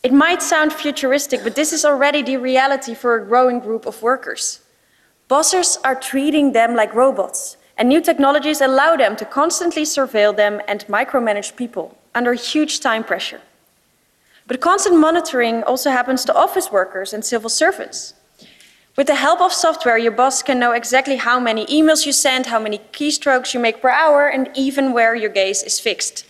It 0.03 0.11
might 0.11 0.41
sound 0.41 0.71
futuristic, 0.71 1.43
but 1.43 1.55
this 1.55 1.73
is 1.73 1.85
already 1.85 2.21
the 2.21 2.37
reality 2.37 2.93
for 2.93 3.15
a 3.15 3.25
growing 3.25 3.59
group 3.61 3.85
of 3.85 4.01
workers. 4.01 4.59
Bosses 5.29 5.77
are 5.83 5.93
treating 5.93 6.53
them 6.53 6.75
like 6.75 6.95
robots, 6.95 7.55
and 7.77 7.87
new 7.87 8.01
technologies 8.01 8.61
allow 8.61 8.95
them 8.95 9.15
to 9.15 9.25
constantly 9.25 9.83
surveil 9.83 10.35
them 10.35 10.59
and 10.67 10.87
micromanage 10.87 11.55
people 11.55 11.95
under 12.15 12.33
huge 12.33 12.79
time 12.79 13.03
pressure. 13.03 13.39
But 14.47 14.59
constant 14.59 14.97
monitoring 14.97 15.61
also 15.63 15.91
happens 15.91 16.25
to 16.25 16.35
office 16.35 16.71
workers 16.71 17.13
and 17.13 17.23
civil 17.23 17.51
servants. 17.51 18.15
With 18.95 19.05
the 19.05 19.13
help 19.13 19.39
of 19.39 19.53
software, 19.53 19.99
your 19.99 20.11
boss 20.11 20.41
can 20.41 20.57
know 20.57 20.71
exactly 20.71 21.17
how 21.17 21.39
many 21.39 21.67
emails 21.67 22.07
you 22.07 22.11
send, 22.11 22.47
how 22.47 22.59
many 22.59 22.79
keystrokes 22.91 23.53
you 23.53 23.59
make 23.59 23.83
per 23.83 23.89
hour, 23.89 24.27
and 24.27 24.49
even 24.55 24.93
where 24.93 25.13
your 25.13 25.29
gaze 25.29 25.61
is 25.61 25.79
fixed. 25.79 26.25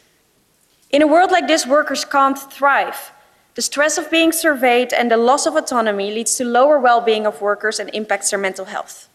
In 0.91 1.01
a 1.01 1.07
world 1.07 1.31
like 1.31 1.47
this, 1.47 1.65
workers 1.65 2.03
can't 2.03 2.37
thrive. 2.51 3.11
The 3.55 3.61
stress 3.61 3.97
of 3.97 4.11
being 4.11 4.31
surveyed 4.31 4.93
and 4.93 5.11
the 5.11 5.17
loss 5.17 5.45
of 5.45 5.55
autonomy 5.55 6.11
leads 6.11 6.35
to 6.35 6.45
lower 6.45 6.79
well 6.79 7.01
being 7.01 7.25
of 7.25 7.41
workers 7.41 7.79
and 7.79 7.89
impacts 7.93 8.29
their 8.29 8.39
mental 8.39 8.65
health. 8.65 9.09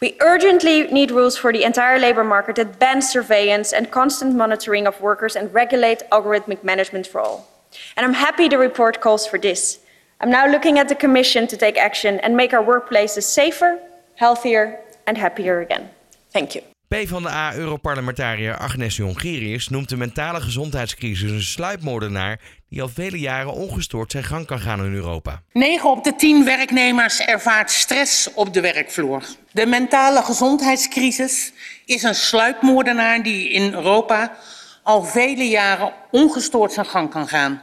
We 0.00 0.16
urgently 0.20 0.84
need 0.84 1.10
rules 1.10 1.36
for 1.36 1.52
the 1.52 1.64
entire 1.64 1.98
labor 1.98 2.24
market 2.24 2.56
that 2.56 2.78
ban 2.78 3.02
surveillance 3.02 3.72
and 3.72 3.90
constant 3.90 4.36
monitoring 4.36 4.86
of 4.86 5.00
workers 5.00 5.34
and 5.34 5.52
regulate 5.52 6.02
algorithmic 6.12 6.62
management 6.62 7.06
for 7.06 7.20
all. 7.20 7.48
And 7.96 8.06
I'm 8.06 8.14
happy 8.14 8.48
the 8.48 8.58
report 8.58 9.00
calls 9.00 9.26
for 9.26 9.38
this. 9.38 9.80
I'm 10.20 10.30
now 10.30 10.46
looking 10.46 10.78
at 10.78 10.88
the 10.88 10.94
Commission 10.94 11.46
to 11.48 11.56
take 11.56 11.76
action 11.76 12.20
and 12.20 12.36
make 12.36 12.54
our 12.54 12.64
workplaces 12.64 13.24
safer, 13.24 13.80
healthier 14.16 14.80
and 15.06 15.18
happier 15.18 15.60
again. 15.60 15.90
Thank 16.32 16.54
you. 16.54 16.62
PvdA-europarlementariër 16.88 18.56
Agnes 18.56 18.96
Jongerius 18.96 19.68
noemt 19.68 19.88
de 19.88 19.96
mentale 19.96 20.40
gezondheidscrisis 20.40 21.30
een 21.30 21.42
sluipmoordenaar 21.42 22.40
die 22.68 22.82
al 22.82 22.88
vele 22.88 23.18
jaren 23.18 23.52
ongestoord 23.52 24.10
zijn 24.10 24.24
gang 24.24 24.46
kan 24.46 24.60
gaan 24.60 24.84
in 24.84 24.94
Europa. 24.94 25.42
9 25.52 25.90
op 25.90 26.04
de 26.04 26.16
10 26.16 26.44
werknemers 26.44 27.20
ervaart 27.20 27.70
stress 27.70 28.34
op 28.34 28.54
de 28.54 28.60
werkvloer. 28.60 29.22
De 29.52 29.66
mentale 29.66 30.22
gezondheidscrisis 30.22 31.52
is 31.84 32.02
een 32.02 32.14
sluipmoordenaar 32.14 33.22
die 33.22 33.50
in 33.50 33.72
Europa 33.72 34.36
al 34.82 35.04
vele 35.04 35.48
jaren 35.48 35.92
ongestoord 36.10 36.72
zijn 36.72 36.86
gang 36.86 37.10
kan 37.10 37.28
gaan. 37.28 37.62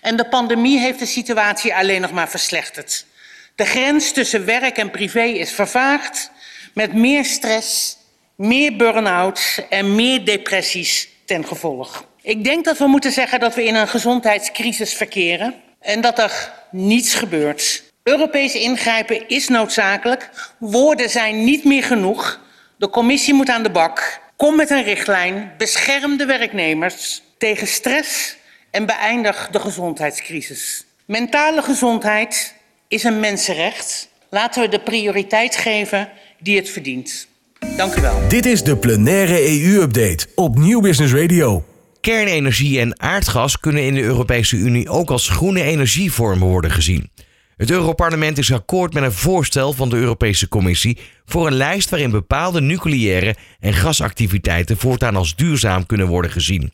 En 0.00 0.16
de 0.16 0.28
pandemie 0.28 0.78
heeft 0.78 0.98
de 0.98 1.06
situatie 1.06 1.74
alleen 1.74 2.00
nog 2.00 2.12
maar 2.12 2.28
verslechterd. 2.28 3.06
De 3.54 3.64
grens 3.64 4.12
tussen 4.12 4.44
werk 4.44 4.76
en 4.76 4.90
privé 4.90 5.22
is 5.22 5.52
vervaagd 5.52 6.30
met 6.74 6.94
meer 6.94 7.24
stress, 7.24 8.00
meer 8.42 8.76
burn-outs 8.76 9.60
en 9.68 9.94
meer 9.94 10.24
depressies 10.24 11.08
ten 11.24 11.46
gevolg. 11.46 12.04
Ik 12.22 12.44
denk 12.44 12.64
dat 12.64 12.78
we 12.78 12.86
moeten 12.86 13.12
zeggen 13.12 13.40
dat 13.40 13.54
we 13.54 13.64
in 13.64 13.74
een 13.74 13.88
gezondheidscrisis 13.88 14.94
verkeren 14.94 15.54
en 15.80 16.00
dat 16.00 16.18
er 16.18 16.52
niets 16.70 17.14
gebeurt. 17.14 17.82
Europees 18.02 18.54
ingrijpen 18.54 19.28
is 19.28 19.48
noodzakelijk. 19.48 20.30
Woorden 20.58 21.10
zijn 21.10 21.44
niet 21.44 21.64
meer 21.64 21.82
genoeg. 21.82 22.40
De 22.76 22.90
commissie 22.90 23.34
moet 23.34 23.48
aan 23.48 23.62
de 23.62 23.70
bak. 23.70 24.20
Kom 24.36 24.56
met 24.56 24.70
een 24.70 24.84
richtlijn. 24.84 25.52
Bescherm 25.58 26.16
de 26.16 26.24
werknemers 26.24 27.22
tegen 27.38 27.66
stress 27.66 28.36
en 28.70 28.86
beëindig 28.86 29.48
de 29.50 29.60
gezondheidscrisis. 29.60 30.84
Mentale 31.04 31.62
gezondheid 31.62 32.54
is 32.88 33.04
een 33.04 33.20
mensenrecht. 33.20 34.08
Laten 34.30 34.62
we 34.62 34.68
de 34.68 34.80
prioriteit 34.80 35.56
geven 35.56 36.10
die 36.38 36.56
het 36.56 36.70
verdient. 36.70 37.30
Dank 37.76 37.96
u 37.96 38.00
wel. 38.00 38.28
Dit 38.28 38.46
is 38.46 38.62
de 38.62 38.76
plenaire 38.76 39.62
EU-update 39.62 40.26
op 40.34 40.58
Nieuw 40.58 40.80
Business 40.80 41.12
Radio. 41.12 41.64
Kernenergie 42.00 42.80
en 42.80 43.00
aardgas 43.00 43.60
kunnen 43.60 43.82
in 43.84 43.94
de 43.94 44.02
Europese 44.02 44.56
Unie 44.56 44.88
ook 44.88 45.10
als 45.10 45.28
groene 45.28 45.62
energievormen 45.62 46.48
worden 46.48 46.70
gezien. 46.70 47.10
Het 47.56 47.70
Europarlement 47.70 48.38
is 48.38 48.52
akkoord 48.52 48.94
met 48.94 49.02
een 49.02 49.12
voorstel 49.12 49.72
van 49.72 49.88
de 49.88 49.96
Europese 49.96 50.48
Commissie 50.48 50.98
voor 51.24 51.46
een 51.46 51.54
lijst 51.54 51.90
waarin 51.90 52.10
bepaalde 52.10 52.60
nucleaire 52.60 53.36
en 53.60 53.74
gasactiviteiten 53.74 54.76
voortaan 54.76 55.16
als 55.16 55.36
duurzaam 55.36 55.86
kunnen 55.86 56.06
worden 56.06 56.30
gezien. 56.30 56.72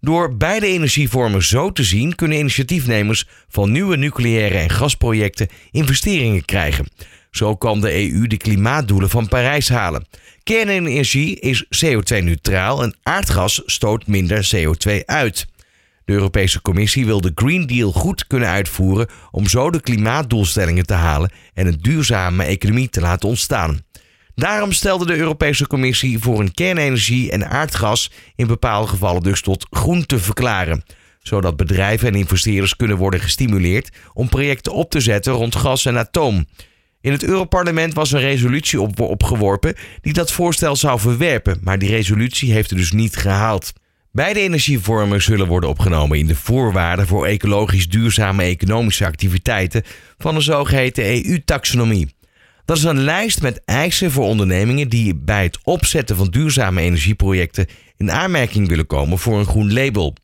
Door 0.00 0.36
beide 0.36 0.66
energievormen 0.66 1.42
zo 1.42 1.72
te 1.72 1.84
zien, 1.84 2.14
kunnen 2.14 2.38
initiatiefnemers 2.38 3.26
van 3.48 3.72
nieuwe 3.72 3.96
nucleaire 3.96 4.58
en 4.58 4.70
gasprojecten 4.70 5.48
investeringen 5.70 6.44
krijgen. 6.44 6.86
Zo 7.30 7.56
kan 7.56 7.80
de 7.80 8.12
EU 8.12 8.26
de 8.26 8.36
klimaatdoelen 8.36 9.10
van 9.10 9.28
Parijs 9.28 9.68
halen. 9.68 10.06
Kernenergie 10.42 11.40
is 11.40 11.64
CO2-neutraal 11.64 12.82
en 12.82 12.96
aardgas 13.02 13.62
stoot 13.66 14.06
minder 14.06 14.50
CO2 14.56 15.04
uit. 15.04 15.46
De 16.04 16.12
Europese 16.12 16.62
Commissie 16.62 17.06
wil 17.06 17.20
de 17.20 17.32
Green 17.34 17.66
Deal 17.66 17.92
goed 17.92 18.26
kunnen 18.26 18.48
uitvoeren 18.48 19.08
om 19.30 19.46
zo 19.46 19.70
de 19.70 19.80
klimaatdoelstellingen 19.80 20.86
te 20.86 20.94
halen 20.94 21.30
en 21.54 21.66
een 21.66 21.78
duurzame 21.80 22.44
economie 22.44 22.88
te 22.88 23.00
laten 23.00 23.28
ontstaan. 23.28 23.80
Daarom 24.34 24.72
stelde 24.72 25.06
de 25.06 25.16
Europese 25.16 25.66
Commissie 25.66 26.18
voor 26.18 26.40
een 26.40 26.54
kernenergie 26.54 27.30
en 27.30 27.48
aardgas 27.48 28.10
in 28.36 28.46
bepaalde 28.46 28.88
gevallen 28.88 29.22
dus 29.22 29.40
tot 29.40 29.66
groen 29.70 30.06
te 30.06 30.18
verklaren, 30.18 30.84
zodat 31.22 31.56
bedrijven 31.56 32.08
en 32.08 32.14
investeerders 32.14 32.76
kunnen 32.76 32.96
worden 32.96 33.20
gestimuleerd 33.20 33.90
om 34.12 34.28
projecten 34.28 34.72
op 34.72 34.90
te 34.90 35.00
zetten 35.00 35.32
rond 35.32 35.56
gas 35.56 35.84
en 35.84 35.98
atoom. 35.98 36.46
In 37.00 37.12
het 37.12 37.24
Europarlement 37.24 37.94
was 37.94 38.12
een 38.12 38.20
resolutie 38.20 38.80
op, 38.80 39.00
opgeworpen 39.00 39.74
die 40.00 40.12
dat 40.12 40.32
voorstel 40.32 40.76
zou 40.76 41.00
verwerpen, 41.00 41.58
maar 41.62 41.78
die 41.78 41.90
resolutie 41.90 42.52
heeft 42.52 42.70
er 42.70 42.76
dus 42.76 42.92
niet 42.92 43.16
gehaald. 43.16 43.72
Beide 44.12 44.40
energievormen 44.40 45.22
zullen 45.22 45.46
worden 45.46 45.68
opgenomen 45.68 46.18
in 46.18 46.26
de 46.26 46.34
voorwaarden 46.34 47.06
voor 47.06 47.26
ecologisch 47.26 47.88
duurzame 47.88 48.42
economische 48.42 49.06
activiteiten 49.06 49.82
van 50.18 50.34
de 50.34 50.40
zogeheten 50.40 51.04
EU-taxonomie. 51.04 52.16
Dat 52.64 52.76
is 52.76 52.84
een 52.84 53.00
lijst 53.00 53.42
met 53.42 53.62
eisen 53.64 54.10
voor 54.10 54.24
ondernemingen 54.24 54.88
die 54.88 55.14
bij 55.16 55.42
het 55.42 55.58
opzetten 55.62 56.16
van 56.16 56.28
duurzame 56.28 56.80
energieprojecten 56.80 57.66
in 57.96 58.12
aanmerking 58.12 58.68
willen 58.68 58.86
komen 58.86 59.18
voor 59.18 59.38
een 59.38 59.46
groen 59.46 59.72
label. 59.72 60.14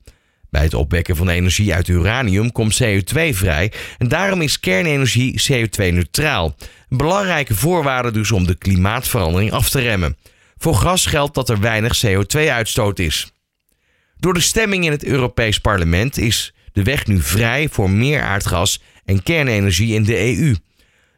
Bij 0.54 0.62
het 0.62 0.74
opwekken 0.74 1.16
van 1.16 1.28
energie 1.28 1.74
uit 1.74 1.88
uranium 1.88 2.52
komt 2.52 2.82
CO2 2.82 3.28
vrij 3.30 3.72
en 3.98 4.08
daarom 4.08 4.40
is 4.40 4.60
kernenergie 4.60 5.42
CO2-neutraal. 5.42 6.56
Een 6.88 6.96
belangrijke 6.96 7.54
voorwaarde 7.54 8.10
dus 8.10 8.32
om 8.32 8.46
de 8.46 8.54
klimaatverandering 8.54 9.52
af 9.52 9.68
te 9.70 9.80
remmen. 9.80 10.16
Voor 10.56 10.74
gas 10.74 11.06
geldt 11.06 11.34
dat 11.34 11.48
er 11.48 11.60
weinig 11.60 12.04
CO2-uitstoot 12.06 12.98
is. 12.98 13.32
Door 14.16 14.34
de 14.34 14.40
stemming 14.40 14.84
in 14.84 14.90
het 14.90 15.04
Europees 15.04 15.58
Parlement 15.58 16.18
is 16.18 16.54
de 16.72 16.82
weg 16.82 17.06
nu 17.06 17.20
vrij 17.20 17.68
voor 17.68 17.90
meer 17.90 18.22
aardgas 18.22 18.82
en 19.04 19.22
kernenergie 19.22 19.94
in 19.94 20.04
de 20.04 20.18
EU. 20.18 20.54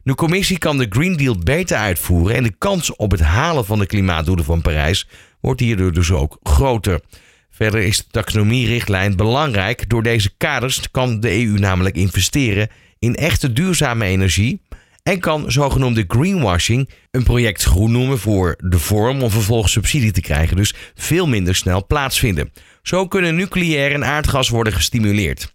De 0.02 0.14
commissie 0.14 0.58
kan 0.58 0.78
de 0.78 0.86
Green 0.88 1.16
Deal 1.16 1.38
beter 1.38 1.76
uitvoeren 1.76 2.36
en 2.36 2.42
de 2.42 2.54
kans 2.58 2.96
op 2.96 3.10
het 3.10 3.20
halen 3.20 3.64
van 3.64 3.78
de 3.78 3.86
klimaatdoelen 3.86 4.44
van 4.44 4.62
Parijs 4.62 5.08
wordt 5.40 5.60
hierdoor 5.60 5.92
dus 5.92 6.10
ook 6.10 6.38
groter. 6.42 7.00
Verder 7.56 7.80
is 7.80 7.96
de 7.96 8.04
taxonomierichtlijn 8.10 9.16
belangrijk. 9.16 9.88
Door 9.88 10.02
deze 10.02 10.30
kaders 10.36 10.90
kan 10.90 11.20
de 11.20 11.44
EU 11.44 11.58
namelijk 11.58 11.96
investeren 11.96 12.68
in 12.98 13.14
echte 13.14 13.52
duurzame 13.52 14.04
energie 14.04 14.62
en 15.02 15.20
kan 15.20 15.52
zogenoemde 15.52 16.04
greenwashing 16.08 16.90
een 17.10 17.22
project 17.22 17.62
groen 17.62 17.92
noemen 17.92 18.18
voor 18.18 18.56
de 18.62 18.78
vorm 18.78 19.22
om 19.22 19.30
vervolgens 19.30 19.72
subsidie 19.72 20.10
te 20.10 20.20
krijgen, 20.20 20.56
dus 20.56 20.74
veel 20.94 21.26
minder 21.26 21.54
snel 21.54 21.86
plaatsvinden. 21.86 22.52
Zo 22.82 23.06
kunnen 23.06 23.36
nucleair 23.36 23.92
en 23.92 24.04
aardgas 24.04 24.48
worden 24.48 24.72
gestimuleerd. 24.72 25.54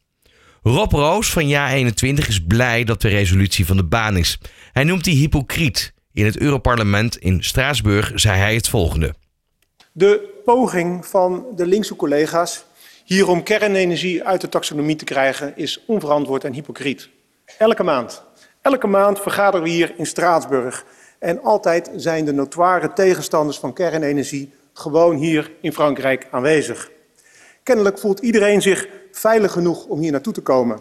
Rob 0.62 0.92
Roos 0.92 1.32
van 1.32 1.50
Ja21 1.50 2.28
is 2.28 2.40
blij 2.48 2.84
dat 2.84 3.02
de 3.02 3.08
resolutie 3.08 3.66
van 3.66 3.78
de 3.78 3.86
baan 3.86 4.18
is. 4.18 4.38
Hij 4.72 4.84
noemt 4.84 5.04
die 5.04 5.16
hypocriet. 5.16 5.94
In 6.14 6.26
het 6.26 6.38
Europarlement 6.38 7.18
in 7.18 7.44
Straatsburg 7.44 8.12
zei 8.16 8.38
hij 8.38 8.56
het 8.56 8.70
volgende. 8.70 9.20
De 9.94 10.42
poging 10.46 11.06
van 11.06 11.46
de 11.56 11.66
linkse 11.66 11.96
collega's 11.96 12.66
hier 13.06 13.28
om 13.28 13.44
kernenergie 13.44 14.24
uit 14.24 14.42
de 14.42 14.50
taxonomie 14.50 14.96
te 14.96 15.04
krijgen 15.04 15.54
is 15.56 15.84
onverantwoord 15.88 16.44
en 16.44 16.54
hypocriet. 16.54 17.10
Elke 17.58 17.84
maand. 17.84 18.24
Elke 18.62 18.88
maand 18.88 19.20
vergaderen 19.20 19.64
we 19.64 19.70
hier 19.70 19.94
in 19.98 20.06
Straatsburg. 20.06 20.86
En 21.20 21.42
altijd 21.42 21.92
zijn 21.96 22.26
de 22.26 22.34
notoire 22.34 22.94
tegenstanders 22.94 23.58
van 23.58 23.74
kernenergie 23.74 24.54
gewoon 24.74 25.16
hier 25.16 25.52
in 25.62 25.74
Frankrijk 25.74 26.28
aanwezig. 26.32 26.92
Kennelijk 27.64 28.00
voelt 28.00 28.20
iedereen 28.20 28.62
zich 28.62 28.88
veilig 29.12 29.52
genoeg 29.52 29.86
om 29.86 30.00
hier 30.00 30.12
naartoe 30.12 30.34
te 30.34 30.42
komen. 30.42 30.80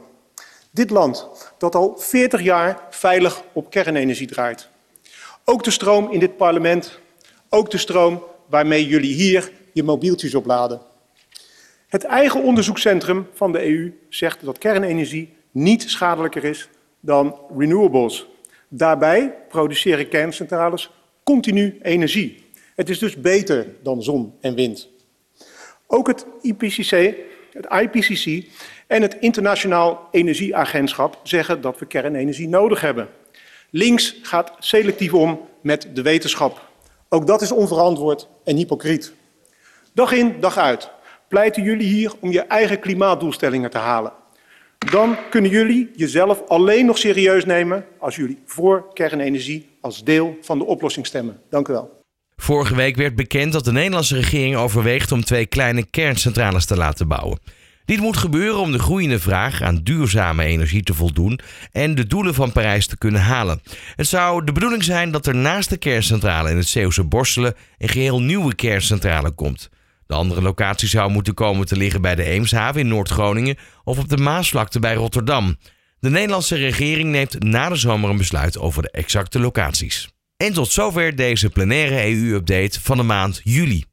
Dit 0.70 0.90
land 0.90 1.28
dat 1.58 1.74
al 1.74 1.94
40 1.98 2.42
jaar 2.42 2.80
veilig 2.90 3.42
op 3.52 3.70
kernenergie 3.70 4.26
draait. 4.26 4.68
Ook 5.44 5.64
de 5.64 5.70
stroom 5.70 6.10
in 6.10 6.18
dit 6.18 6.36
parlement, 6.36 6.98
ook 7.48 7.70
de 7.70 7.78
stroom 7.78 8.22
waarmee 8.50 8.86
jullie 8.86 9.14
hier 9.14 9.50
je 9.72 9.82
mobieltjes 9.82 10.34
opladen. 10.34 10.80
Het 11.88 12.04
eigen 12.04 12.42
onderzoekscentrum 12.42 13.26
van 13.32 13.52
de 13.52 13.66
EU 13.66 13.98
zegt 14.08 14.44
dat 14.44 14.58
kernenergie 14.58 15.32
niet 15.50 15.90
schadelijker 15.90 16.44
is 16.44 16.68
dan 17.00 17.38
renewables. 17.56 18.26
Daarbij 18.68 19.34
produceren 19.48 20.08
kerncentrales 20.08 20.90
continu 21.24 21.78
energie. 21.82 22.44
Het 22.74 22.88
is 22.88 22.98
dus 22.98 23.16
beter 23.16 23.66
dan 23.82 24.02
zon 24.02 24.34
en 24.40 24.54
wind. 24.54 24.88
Ook 25.86 26.06
het 26.06 26.26
IPCC, 26.40 27.14
het 27.52 27.66
IPCC 27.82 28.46
en 28.86 29.02
het 29.02 29.16
Internationaal 29.20 30.08
Energieagentschap 30.10 31.20
zeggen 31.22 31.60
dat 31.60 31.78
we 31.78 31.86
kernenergie 31.86 32.48
nodig 32.48 32.80
hebben. 32.80 33.08
Links 33.70 34.16
gaat 34.22 34.52
selectief 34.58 35.14
om 35.14 35.40
met 35.60 35.88
de 35.94 36.02
wetenschap. 36.02 36.69
Ook 37.12 37.26
dat 37.26 37.42
is 37.42 37.52
onverantwoord 37.52 38.28
en 38.44 38.56
hypocriet. 38.56 39.12
Dag 39.94 40.12
in, 40.12 40.40
dag 40.40 40.56
uit 40.56 40.90
pleiten 41.28 41.62
jullie 41.62 41.86
hier 41.86 42.12
om 42.20 42.30
je 42.32 42.40
eigen 42.40 42.80
klimaatdoelstellingen 42.80 43.70
te 43.70 43.78
halen. 43.78 44.12
Dan 44.78 45.16
kunnen 45.30 45.50
jullie 45.50 45.90
jezelf 45.96 46.42
alleen 46.48 46.86
nog 46.86 46.98
serieus 46.98 47.44
nemen 47.44 47.84
als 47.98 48.16
jullie 48.16 48.38
voor 48.44 48.92
kernenergie 48.92 49.68
als 49.80 50.04
deel 50.04 50.36
van 50.40 50.58
de 50.58 50.64
oplossing 50.64 51.06
stemmen. 51.06 51.40
Dank 51.48 51.68
u 51.68 51.72
wel. 51.72 52.00
Vorige 52.36 52.74
week 52.74 52.96
werd 52.96 53.14
bekend 53.14 53.52
dat 53.52 53.64
de 53.64 53.72
Nederlandse 53.72 54.14
regering 54.14 54.56
overweegt 54.56 55.12
om 55.12 55.24
twee 55.24 55.46
kleine 55.46 55.84
kerncentrales 55.90 56.64
te 56.66 56.76
laten 56.76 57.08
bouwen. 57.08 57.38
Dit 57.90 58.00
moet 58.00 58.16
gebeuren 58.16 58.60
om 58.60 58.72
de 58.72 58.78
groeiende 58.78 59.18
vraag 59.18 59.62
aan 59.62 59.80
duurzame 59.82 60.44
energie 60.44 60.82
te 60.82 60.94
voldoen 60.94 61.40
en 61.72 61.94
de 61.94 62.06
doelen 62.06 62.34
van 62.34 62.52
Parijs 62.52 62.86
te 62.86 62.98
kunnen 62.98 63.20
halen. 63.20 63.60
Het 63.96 64.06
zou 64.06 64.44
de 64.44 64.52
bedoeling 64.52 64.84
zijn 64.84 65.10
dat 65.10 65.26
er 65.26 65.34
naast 65.34 65.70
de 65.70 65.76
kerncentrale 65.76 66.50
in 66.50 66.56
het 66.56 66.68
Zeeuwse 66.68 67.04
Borstelen 67.04 67.54
een 67.78 67.88
geheel 67.88 68.22
nieuwe 68.22 68.54
kerncentrale 68.54 69.30
komt. 69.30 69.70
De 70.06 70.14
andere 70.14 70.42
locatie 70.42 70.88
zou 70.88 71.10
moeten 71.10 71.34
komen 71.34 71.66
te 71.66 71.76
liggen 71.76 72.02
bij 72.02 72.14
de 72.14 72.24
Eemshaven 72.24 72.80
in 72.80 72.88
Noord-Groningen 72.88 73.56
of 73.84 73.98
op 73.98 74.08
de 74.08 74.16
Maasvlakte 74.16 74.78
bij 74.78 74.94
Rotterdam. 74.94 75.56
De 76.00 76.10
Nederlandse 76.10 76.56
regering 76.56 77.10
neemt 77.10 77.42
na 77.42 77.68
de 77.68 77.76
zomer 77.76 78.10
een 78.10 78.16
besluit 78.16 78.58
over 78.58 78.82
de 78.82 78.90
exacte 78.90 79.40
locaties. 79.40 80.08
En 80.36 80.52
tot 80.52 80.70
zover 80.70 81.16
deze 81.16 81.48
plenaire 81.48 82.06
EU-update 82.06 82.80
van 82.80 82.96
de 82.96 83.02
maand 83.02 83.40
juli. 83.44 83.89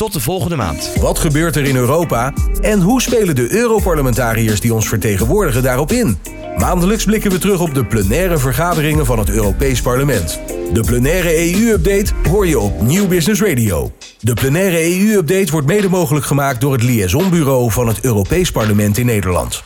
Tot 0.00 0.12
de 0.12 0.20
volgende 0.20 0.56
maand. 0.56 0.92
Wat 1.00 1.18
gebeurt 1.18 1.56
er 1.56 1.64
in 1.64 1.76
Europa 1.76 2.32
en 2.60 2.80
hoe 2.80 3.02
spelen 3.02 3.34
de 3.34 3.52
Europarlementariërs 3.54 4.60
die 4.60 4.74
ons 4.74 4.88
vertegenwoordigen 4.88 5.62
daarop 5.62 5.92
in? 5.92 6.18
Maandelijks 6.56 7.04
blikken 7.04 7.30
we 7.30 7.38
terug 7.38 7.60
op 7.60 7.74
de 7.74 7.84
plenaire 7.84 8.38
vergaderingen 8.38 9.06
van 9.06 9.18
het 9.18 9.30
Europees 9.30 9.80
Parlement. 9.80 10.40
De 10.72 10.80
plenaire 10.80 11.54
EU-update 11.54 12.12
hoor 12.28 12.46
je 12.46 12.58
op 12.58 12.80
Nieuw 12.80 13.06
Business 13.06 13.40
Radio. 13.42 13.92
De 14.20 14.34
plenaire 14.34 15.00
EU-update 15.00 15.52
wordt 15.52 15.66
mede 15.66 15.88
mogelijk 15.88 16.26
gemaakt 16.26 16.60
door 16.60 16.72
het 16.72 16.82
Liaisonbureau 16.82 17.70
van 17.70 17.86
het 17.86 18.04
Europees 18.04 18.50
Parlement 18.50 18.98
in 18.98 19.06
Nederland. 19.06 19.62